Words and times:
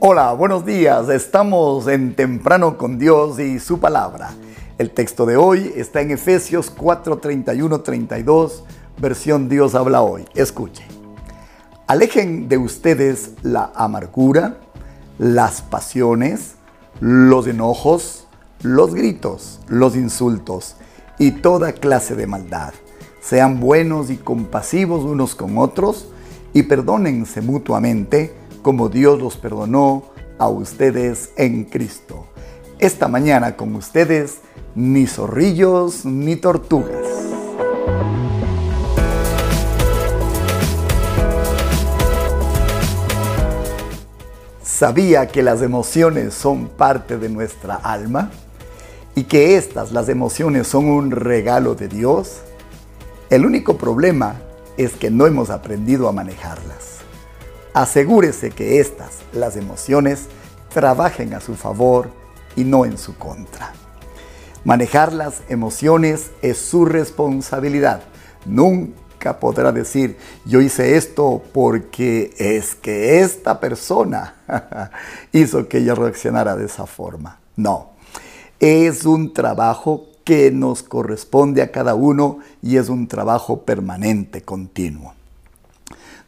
Hola, 0.00 0.32
buenos 0.32 0.64
días. 0.64 1.08
Estamos 1.08 1.88
en 1.88 2.14
Temprano 2.14 2.78
con 2.78 3.00
Dios 3.00 3.40
y 3.40 3.58
su 3.58 3.80
palabra. 3.80 4.30
El 4.78 4.92
texto 4.92 5.26
de 5.26 5.36
hoy 5.36 5.72
está 5.74 6.00
en 6.00 6.12
Efesios 6.12 6.70
4, 6.70 7.18
31, 7.18 7.80
32, 7.80 8.62
versión 8.98 9.48
Dios 9.48 9.74
habla 9.74 10.02
hoy. 10.02 10.24
Escuche. 10.36 10.84
Alejen 11.88 12.48
de 12.48 12.58
ustedes 12.58 13.32
la 13.42 13.72
amargura, 13.74 14.58
las 15.18 15.62
pasiones, 15.62 16.54
los 17.00 17.48
enojos, 17.48 18.28
los 18.62 18.94
gritos, 18.94 19.58
los 19.66 19.96
insultos 19.96 20.76
y 21.18 21.32
toda 21.32 21.72
clase 21.72 22.14
de 22.14 22.28
maldad. 22.28 22.72
Sean 23.20 23.58
buenos 23.58 24.10
y 24.10 24.16
compasivos 24.16 25.04
unos 25.04 25.34
con 25.34 25.58
otros 25.58 26.06
y 26.52 26.62
perdónense 26.62 27.40
mutuamente 27.40 28.32
como 28.68 28.90
Dios 28.90 29.18
los 29.18 29.38
perdonó 29.38 30.02
a 30.36 30.46
ustedes 30.48 31.30
en 31.36 31.64
Cristo. 31.64 32.26
Esta 32.78 33.08
mañana 33.08 33.56
con 33.56 33.74
ustedes, 33.74 34.40
ni 34.74 35.06
zorrillos 35.06 36.04
ni 36.04 36.36
tortugas. 36.36 37.06
¿Sabía 44.62 45.28
que 45.28 45.42
las 45.42 45.62
emociones 45.62 46.34
son 46.34 46.68
parte 46.68 47.16
de 47.16 47.30
nuestra 47.30 47.76
alma? 47.76 48.30
¿Y 49.14 49.22
que 49.22 49.56
estas, 49.56 49.92
las 49.92 50.10
emociones, 50.10 50.66
son 50.66 50.90
un 50.90 51.10
regalo 51.10 51.74
de 51.74 51.88
Dios? 51.88 52.42
El 53.30 53.46
único 53.46 53.78
problema 53.78 54.36
es 54.76 54.92
que 54.92 55.10
no 55.10 55.26
hemos 55.26 55.48
aprendido 55.48 56.06
a 56.06 56.12
manejarlas. 56.12 56.97
Asegúrese 57.78 58.50
que 58.50 58.80
estas, 58.80 59.20
las 59.32 59.54
emociones, 59.54 60.26
trabajen 60.68 61.32
a 61.32 61.40
su 61.40 61.54
favor 61.54 62.10
y 62.56 62.64
no 62.64 62.84
en 62.84 62.98
su 62.98 63.16
contra. 63.16 63.72
Manejar 64.64 65.12
las 65.12 65.42
emociones 65.48 66.32
es 66.42 66.58
su 66.58 66.86
responsabilidad. 66.86 68.00
Nunca 68.46 69.38
podrá 69.38 69.70
decir, 69.70 70.16
yo 70.44 70.60
hice 70.60 70.96
esto 70.96 71.40
porque 71.52 72.34
es 72.36 72.74
que 72.74 73.20
esta 73.20 73.60
persona 73.60 74.34
hizo 75.32 75.68
que 75.68 75.78
ella 75.78 75.94
reaccionara 75.94 76.56
de 76.56 76.66
esa 76.66 76.84
forma. 76.84 77.38
No, 77.54 77.90
es 78.58 79.04
un 79.04 79.32
trabajo 79.32 80.08
que 80.24 80.50
nos 80.50 80.82
corresponde 80.82 81.62
a 81.62 81.70
cada 81.70 81.94
uno 81.94 82.40
y 82.60 82.76
es 82.76 82.88
un 82.88 83.06
trabajo 83.06 83.62
permanente, 83.62 84.42
continuo. 84.42 85.14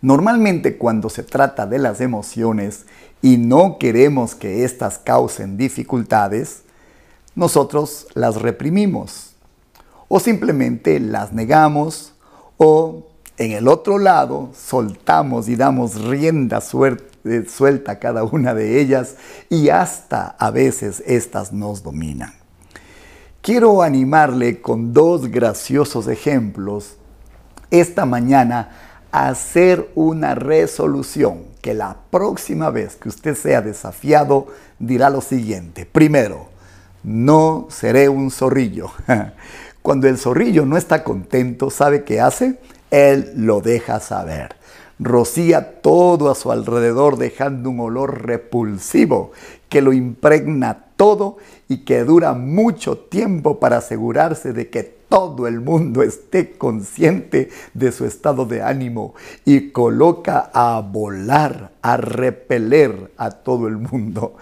Normalmente 0.03 0.79
cuando 0.79 1.11
se 1.11 1.23
trata 1.23 1.67
de 1.67 1.79
las 1.79 2.01
emociones 2.01 2.87
y 3.21 3.37
no 3.37 3.79
queremos 3.79 4.35
que 4.35 4.65
éstas 4.65 4.99
causen 4.99 5.57
dificultades, 5.57 6.63
nosotros 7.35 8.07
las 8.15 8.41
reprimimos 8.41 9.35
o 10.09 10.19
simplemente 10.19 10.99
las 11.01 11.33
negamos 11.33 12.15
o 12.57 13.07
en 13.37 13.53
el 13.53 13.69
otro 13.69 13.99
lado 13.99 14.51
soltamos 14.55 15.49
y 15.49 15.57
damos 15.57 16.03
rienda 16.03 16.61
suelta 16.61 17.93
a 17.93 17.99
cada 17.99 18.25
una 18.25 18.55
de 18.55 18.81
ellas 18.81 19.17
y 19.49 19.69
hasta 19.69 20.37
a 20.39 20.51
veces 20.51 21.03
éstas 21.07 21.53
nos 21.53 21.83
dominan. 21.83 22.35
Quiero 23.43 23.83
animarle 23.83 24.61
con 24.61 24.93
dos 24.93 25.31
graciosos 25.31 26.09
ejemplos 26.09 26.97
esta 27.71 28.05
mañana 28.05 28.90
hacer 29.13 29.91
una 29.95 30.35
resolución 30.35 31.45
que 31.61 31.75
la 31.75 31.97
próxima 32.11 32.71
vez 32.71 32.97
que 32.97 33.09
usted 33.09 33.35
sea 33.35 33.61
desafiado 33.61 34.47
dirá 34.79 35.11
lo 35.11 35.21
siguiente. 35.21 35.87
Primero, 35.87 36.49
no 37.03 37.67
seré 37.71 38.09
un 38.09 38.31
zorrillo. 38.31 38.91
Cuando 39.83 40.09
el 40.09 40.19
zorrillo 40.19 40.67
no 40.67 40.77
está 40.77 41.05
contento, 41.05 41.71
¿sabe 41.71 42.05
qué 42.05 42.21
hace? 42.21 42.59
Él 42.91 43.33
lo 43.37 43.61
deja 43.61 44.01
saber. 44.01 44.57
Rocía 44.99 45.81
todo 45.81 46.31
a 46.31 46.35
su 46.35 46.53
alrededor 46.53 47.17
dejando 47.17 47.71
un 47.71 47.81
olor 47.81 48.27
repulsivo 48.27 49.33
que 49.71 49.81
lo 49.81 49.95
impregna 49.95 50.85
todo 50.97 51.39
y 51.69 51.79
que 51.79 52.05
dura 52.05 52.35
mucho 52.35 52.99
tiempo 52.99 53.59
para 53.59 53.79
asegurarse 53.79 54.53
de 54.53 54.69
que 54.69 55.00
todo 55.11 55.49
el 55.49 55.61
mundo 55.61 56.03
esté 56.03 56.57
consciente 56.57 57.51
de 57.75 57.91
su 57.91 58.07
estado 58.07 58.47
de 58.47 58.63
ánimo 58.63 59.15
y 59.45 59.73
coloca 59.73 60.51
a 60.55 60.81
volar, 60.81 61.73
a 61.83 61.97
repeler 61.99 63.13
a 63.19 63.33
todo 63.33 63.67
el 63.67 63.77
mundo. 63.77 64.37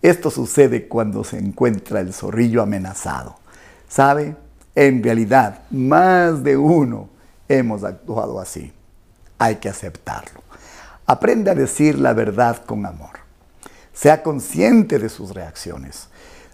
Esto 0.00 0.30
sucede 0.30 0.86
cuando 0.86 1.24
se 1.24 1.38
encuentra 1.38 2.00
el 2.00 2.14
zorrillo 2.14 2.62
amenazado. 2.62 3.36
¿Sabe? 3.88 4.36
En 4.76 5.02
realidad, 5.02 5.64
más 5.70 6.42
de 6.44 6.56
uno 6.56 7.08
hemos 7.48 7.82
actuado 7.82 8.40
así. 8.40 8.72
Hay 9.38 9.56
que 9.56 9.68
aceptarlo. 9.68 10.40
Aprende 11.04 11.50
a 11.50 11.56
decir 11.56 11.98
la 11.98 12.12
verdad 12.12 12.64
con 12.64 12.86
amor. 12.86 13.18
Sea 13.92 14.22
consciente 14.22 15.00
de 15.00 15.08
sus 15.08 15.34
reacciones. 15.34 16.06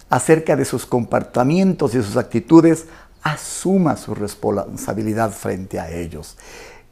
Acerca 0.09 0.55
de 0.55 0.65
sus 0.65 0.87
comportamientos 0.87 1.93
y 1.93 2.01
sus 2.01 2.17
actitudes, 2.17 2.87
asuma 3.23 3.97
su 3.97 4.15
responsabilidad 4.15 5.31
frente 5.31 5.79
a 5.79 5.89
ellos. 5.91 6.37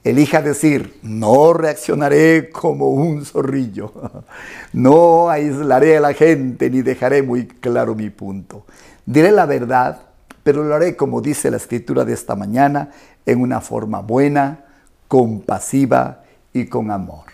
Elija 0.04 0.42
decir, 0.42 1.00
no 1.02 1.54
reaccionaré 1.54 2.50
como 2.50 2.92
un 2.92 3.26
zorrillo, 3.26 3.92
no 4.74 5.30
aislaré 5.30 5.98
a 5.98 6.02
la 6.02 6.14
gente 6.14 6.70
ni 6.70 6.82
dejaré 6.82 7.24
muy 7.24 7.48
claro 7.48 7.94
mi 7.94 8.10
punto. 8.10 8.66
Diré 9.06 9.32
la 9.32 9.46
verdad, 9.46 10.02
pero 10.44 10.64
lo 10.64 10.76
haré 10.76 10.96
como 10.96 11.20
dice 11.20 11.52
la 11.52 11.58
escritura 11.58 12.06
de 12.06 12.14
esta 12.14 12.36
mañana, 12.36 12.92
en 13.26 13.42
una 13.42 13.60
forma 13.60 14.00
buena, 14.00 14.66
compasiva 15.08 16.24
y 16.54 16.68
con 16.68 16.90
amor. 16.92 17.26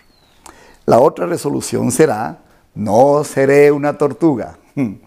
La 0.86 0.98
otra 0.98 1.26
resolución 1.26 1.92
será, 1.92 2.38
no 2.74 3.22
seré 3.24 3.70
una 3.70 3.96
tortuga. 3.96 4.58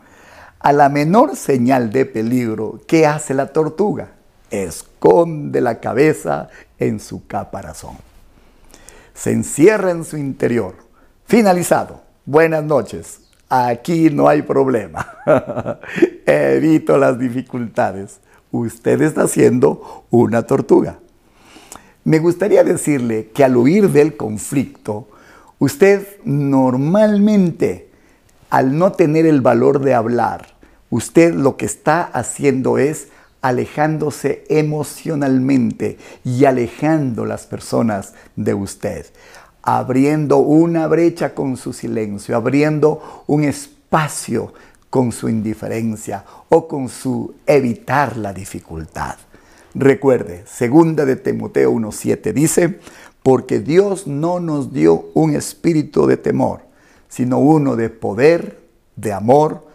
A 0.68 0.74
la 0.74 0.90
menor 0.90 1.38
señal 1.38 1.94
de 1.94 2.06
peligro, 2.06 2.82
¿qué 2.88 3.08
hace 3.08 3.34
la 3.34 3.54
tortuga? 3.54 4.10
Esconde 4.52 5.62
la 5.62 5.80
cabeza 5.80 6.50
en 6.78 7.00
su 7.00 7.26
caparazón. 7.26 7.96
Se 9.14 9.32
encierra 9.32 9.92
en 9.92 10.04
su 10.04 10.18
interior. 10.18 10.76
Finalizado. 11.26 12.02
Buenas 12.26 12.66
noches. 12.66 13.22
Aquí 13.48 14.10
no 14.10 14.28
hay 14.28 14.42
problema. 14.42 15.20
Evito 16.26 16.98
las 16.98 17.18
dificultades. 17.18 18.20
Usted 18.52 19.02
está 19.04 19.26
siendo 19.30 20.04
una 20.10 20.42
tortuga. 20.42 21.00
Me 22.04 22.20
gustaría 22.20 22.66
decirle 22.66 23.30
que 23.34 23.46
al 23.46 23.56
huir 23.56 23.90
del 23.90 24.18
conflicto, 24.18 25.08
usted 25.60 26.06
normalmente 26.26 27.88
al 28.50 28.78
no 28.78 28.92
tener 28.92 29.26
el 29.26 29.40
valor 29.40 29.80
de 29.80 29.94
hablar, 29.94 30.57
usted 30.90 31.34
lo 31.34 31.58
que 31.58 31.66
está 31.66 32.04
haciendo 32.04 32.78
es 32.78 33.10
alejándose 33.42 34.44
emocionalmente 34.50 35.98
y 36.24 36.46
alejando 36.46 37.26
las 37.26 37.46
personas 37.46 38.14
de 38.36 38.54
usted, 38.54 39.06
abriendo 39.62 40.38
una 40.38 40.88
brecha 40.88 41.34
con 41.34 41.58
su 41.58 41.74
silencio, 41.74 42.36
abriendo 42.36 43.24
un 43.28 43.44
espacio 43.44 44.54
con 44.90 45.12
su 45.12 45.30
indiferencia 45.30 46.26
o 46.50 46.68
con 46.68 46.90
su 46.90 47.36
evitar 47.46 48.18
la 48.18 48.34
dificultad. 48.34 49.16
Recuerde, 49.76 50.44
segunda 50.48 51.06
de 51.06 51.18
Timoteo 51.18 51.72
1.7 51.72 52.34
dice, 52.34 52.80
porque 53.22 53.60
Dios 53.60 54.08
no 54.08 54.40
nos 54.40 54.74
dio 54.74 55.10
un 55.14 55.36
espíritu 55.36 56.08
de 56.08 56.18
temor, 56.18 56.62
sino 57.10 57.40
uno 57.40 57.76
de 57.76 57.90
poder, 57.90 58.60
de 58.96 59.14
amor 59.14 59.67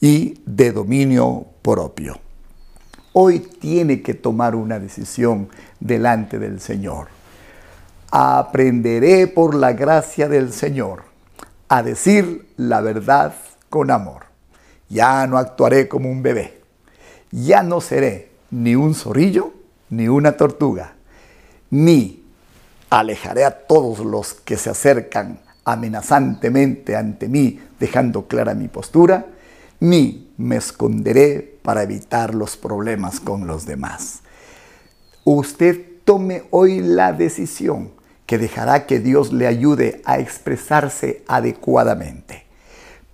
y 0.00 0.40
de 0.46 0.72
dominio 0.72 1.46
propio. 1.62 2.18
Hoy 3.12 3.40
tiene 3.40 4.02
que 4.02 4.14
tomar 4.14 4.54
una 4.54 4.78
decisión 4.78 5.48
delante 5.78 6.38
del 6.38 6.60
Señor. 6.60 7.08
Aprenderé 8.10 9.26
por 9.26 9.54
la 9.54 9.72
gracia 9.72 10.28
del 10.28 10.52
Señor 10.52 11.04
a 11.68 11.82
decir 11.82 12.48
la 12.56 12.80
verdad 12.80 13.34
con 13.68 13.90
amor. 13.90 14.24
Ya 14.88 15.26
no 15.26 15.38
actuaré 15.38 15.86
como 15.86 16.10
un 16.10 16.22
bebé. 16.22 16.60
Ya 17.30 17.62
no 17.62 17.80
seré 17.80 18.30
ni 18.50 18.74
un 18.74 18.94
zorrillo 18.94 19.52
ni 19.90 20.08
una 20.08 20.32
tortuga. 20.32 20.94
Ni 21.70 22.24
alejaré 22.90 23.44
a 23.44 23.66
todos 23.66 24.00
los 24.00 24.34
que 24.34 24.56
se 24.56 24.70
acercan 24.70 25.40
amenazantemente 25.64 26.96
ante 26.96 27.28
mí, 27.28 27.60
dejando 27.78 28.26
clara 28.26 28.54
mi 28.54 28.66
postura, 28.66 29.26
ni 29.80 30.32
me 30.36 30.56
esconderé 30.56 31.58
para 31.62 31.82
evitar 31.82 32.34
los 32.34 32.56
problemas 32.56 33.18
con 33.20 33.46
los 33.46 33.66
demás. 33.66 34.20
Usted 35.24 35.80
tome 36.04 36.44
hoy 36.50 36.80
la 36.80 37.12
decisión 37.12 37.90
que 38.26 38.38
dejará 38.38 38.86
que 38.86 39.00
Dios 39.00 39.32
le 39.32 39.46
ayude 39.46 40.02
a 40.04 40.18
expresarse 40.18 41.24
adecuadamente. 41.26 42.46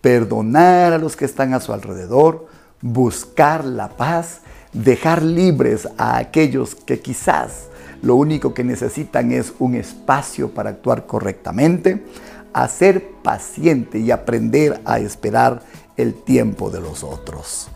perdonar 0.03 0.93
a 0.93 0.99
los 0.99 1.17
que 1.17 1.25
están 1.25 1.53
a 1.53 1.59
su 1.59 1.73
alrededor, 1.73 2.47
buscar 2.81 3.65
la 3.65 3.89
paz, 3.89 4.43
dejar 4.73 5.23
libres 5.23 5.89
a 5.99 6.19
aquellos 6.19 6.77
que 6.77 7.01
quizás 7.01 7.67
lo 8.03 8.15
único 8.15 8.55
que 8.55 8.63
necesitan 8.63 9.33
es 9.33 9.53
un 9.59 9.75
espacio 9.75 10.51
para 10.51 10.71
actuar 10.71 11.07
correctamente, 11.07 12.05
a 12.53 12.69
ser 12.69 13.05
paciente 13.25 13.99
y 13.99 14.13
aprender 14.13 14.81
a 14.85 15.01
esperar 15.01 15.63
el 15.97 16.15
tiempo 16.15 16.71
de 16.71 16.81
los 16.81 17.05
otros. 17.05 17.69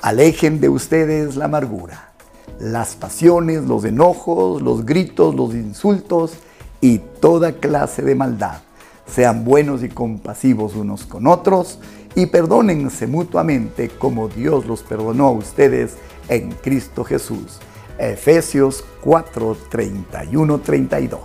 Alejen 0.00 0.60
de 0.60 0.68
ustedes 0.68 1.36
la 1.36 1.46
amargura, 1.46 2.12
las 2.58 2.94
pasiones, 2.94 3.64
los 3.64 3.84
enojos, 3.84 4.62
los 4.62 4.84
gritos, 4.84 5.34
los 5.34 5.54
insultos 5.54 6.34
y 6.80 6.98
toda 6.98 7.52
clase 7.52 8.02
de 8.02 8.14
maldad. 8.14 8.58
Sean 9.06 9.44
buenos 9.44 9.82
y 9.82 9.88
compasivos 9.88 10.74
unos 10.74 11.04
con 11.04 11.26
otros 11.26 11.78
y 12.14 12.26
perdónense 12.26 13.06
mutuamente 13.06 13.88
como 13.88 14.28
Dios 14.28 14.66
los 14.66 14.82
perdonó 14.82 15.28
a 15.28 15.32
ustedes 15.32 15.96
en 16.28 16.52
Cristo 16.52 17.04
Jesús. 17.04 17.58
Efesios 17.98 18.84
4, 19.02 19.56
31, 19.70 20.58
32. 20.60 21.20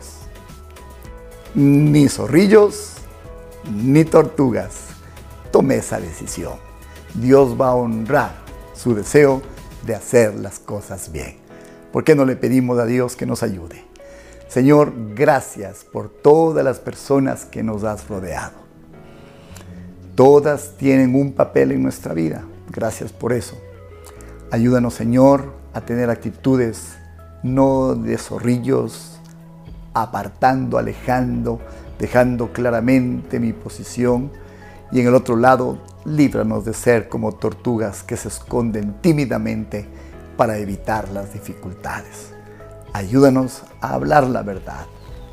Ni 1.56 2.08
zorrillos, 2.08 2.94
ni 3.72 4.06
tortugas. 4.06 4.89
Tome 5.52 5.76
esa 5.78 6.00
decisión. 6.00 6.54
Dios 7.16 7.60
va 7.60 7.70
a 7.70 7.76
honrar 7.76 8.32
su 8.74 8.94
deseo 8.94 9.42
de 9.86 9.96
hacer 9.96 10.36
las 10.36 10.60
cosas 10.60 11.12
bien. 11.12 11.38
¿Por 11.92 12.04
qué 12.04 12.16
no 12.16 12.26
le 12.26 12.36
pedimos 12.36 12.78
a 12.80 12.86
Dios 12.86 13.16
que 13.16 13.26
nos 13.26 13.42
ayude? 13.42 13.84
Señor, 14.48 14.94
gracias 15.16 15.84
por 15.84 16.10
todas 16.10 16.64
las 16.64 16.80
personas 16.80 17.46
que 17.46 17.64
nos 17.64 17.84
has 17.84 18.08
rodeado. 18.08 18.58
Todas 20.16 20.76
tienen 20.78 21.16
un 21.16 21.34
papel 21.34 21.72
en 21.72 21.84
nuestra 21.84 22.14
vida. 22.14 22.44
Gracias 22.72 23.12
por 23.12 23.34
eso. 23.34 23.58
Ayúdanos, 24.52 24.94
Señor, 24.94 25.54
a 25.74 25.82
tener 25.82 26.10
actitudes 26.10 26.96
no 27.44 27.96
de 27.96 28.18
zorrillos, 28.18 29.20
apartando, 29.94 30.78
alejando, 30.78 31.60
dejando 31.98 32.52
claramente 32.52 33.40
mi 33.40 33.54
posición. 33.54 34.32
Y 34.92 35.00
en 35.00 35.08
el 35.08 35.16
otro 35.16 35.36
lado, 35.36 35.78
líbranos 36.06 36.66
de 36.66 36.74
ser 36.74 37.10
como 37.10 37.34
tortugas 37.34 38.04
que 38.04 38.18
se 38.18 38.30
esconden 38.30 38.96
tímidamente 39.02 39.88
para 40.38 40.58
evitar 40.58 41.10
las 41.10 41.34
dificultades. 41.34 42.32
Ayúdanos 42.94 43.64
a 43.82 43.94
hablar 43.94 44.28
la 44.28 44.42
verdad 44.42 44.86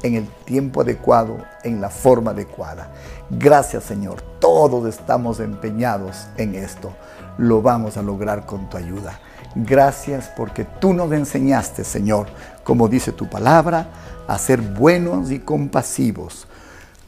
en 0.03 0.15
el 0.15 0.27
tiempo 0.45 0.83
adecuado, 0.83 1.39
en 1.65 1.81
la 1.81 1.91
forma 1.91 2.33
adecuada. 2.33 2.93
Gracias 3.31 3.85
Señor, 3.85 4.21
todos 4.41 4.87
estamos 4.87 5.41
empeñados 5.41 6.27
en 6.37 6.55
esto. 6.55 6.93
Lo 7.39 7.63
vamos 7.63 7.97
a 7.97 8.03
lograr 8.03 8.47
con 8.47 8.69
tu 8.69 8.77
ayuda. 8.77 9.21
Gracias 9.55 10.31
porque 10.37 10.65
tú 10.65 10.93
nos 10.93 11.11
enseñaste, 11.13 11.83
Señor, 11.83 12.27
como 12.63 12.89
dice 12.89 13.13
tu 13.13 13.29
palabra, 13.29 13.89
a 14.29 14.39
ser 14.39 14.61
buenos 14.61 15.31
y 15.31 15.39
compasivos, 15.39 16.47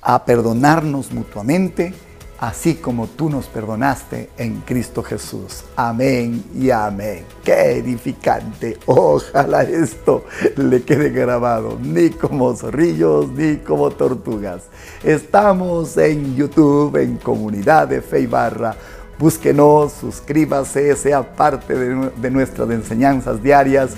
a 0.01 0.25
perdonarnos 0.25 1.13
mutuamente, 1.13 1.95
así 2.39 2.77
como 2.77 3.07
tú 3.07 3.29
nos 3.31 3.47
perdonaste 3.47 4.31
en 4.37 4.61
Cristo 4.61 5.03
Jesús. 5.03 5.65
Amén 5.77 6.45
y 6.55 6.71
amén. 6.71 7.25
Qué 7.45 7.79
edificante. 7.79 8.79
Ojalá 8.87 9.63
esto 9.63 10.25
le 10.57 10.83
quede 10.83 11.11
grabado, 11.11 11.79
ni 11.83 12.11
como 12.11 12.55
zorrillos, 12.55 13.31
ni 13.33 13.57
como 13.57 13.91
tortugas. 13.91 14.65
Estamos 15.03 15.97
en 15.97 16.37
YouTube, 16.37 16.97
en 16.97 17.17
Comunidad 17.17 17.89
de 17.89 18.01
Fe 18.03 18.21
y 18.21 18.27
Barra 18.27 18.77
Búsquenos, 19.19 19.95
suscríbase, 19.95 20.95
sea 20.95 21.35
parte 21.35 21.75
de, 21.75 22.31
nuestras 22.31 22.71
enseñanzas 22.71 23.43
diarias. 23.43 23.91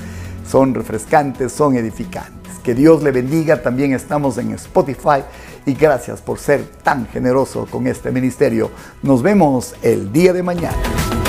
Son 0.49 0.75
refrescantes, 0.75 1.53
son 1.53 1.77
edificantes. 1.77 2.55
Que 2.65 2.75
Dios 2.75 3.03
le 3.03 3.13
bendiga. 3.13 3.61
También 3.61 3.93
estamos 3.93 4.39
en 4.39 4.53
Spotify. 4.53 5.23
Y 5.67 5.75
gracias 5.75 6.21
por 6.21 6.39
ser 6.39 6.65
tan 6.83 7.07
generoso 7.07 7.67
con 7.71 7.87
este 7.87 8.11
ministerio. 8.11 8.71
Nos 9.03 9.23
vemos 9.23 9.75
el 9.83 10.12
día 10.12 10.33
de 10.33 10.43
mañana. 10.43 11.20